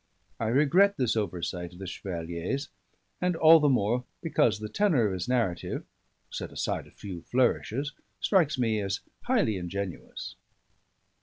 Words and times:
I 0.39 0.47
regret 0.47 0.97
this 0.97 1.15
oversight 1.15 1.73
of 1.73 1.77
the 1.77 1.85
Chevalier's, 1.85 2.69
and 3.21 3.35
all 3.35 3.59
the 3.59 3.69
more 3.69 4.03
because 4.23 4.57
the 4.57 4.67
tenor 4.67 5.05
of 5.05 5.13
his 5.13 5.27
narrative 5.27 5.85
(set 6.31 6.51
aside 6.51 6.87
a 6.87 6.91
few 6.91 7.21
flourishes) 7.21 7.91
strikes 8.19 8.57
me 8.57 8.81
as 8.81 9.01
highly 9.25 9.57
ingenuous. 9.57 10.33